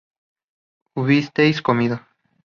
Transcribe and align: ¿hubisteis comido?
¿hubisteis 0.95 1.61
comido? 1.61 1.95